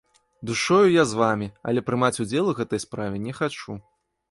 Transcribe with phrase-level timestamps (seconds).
[0.41, 3.71] Душою я з вамі, але прымаць удзел у гэтай справе не хачу!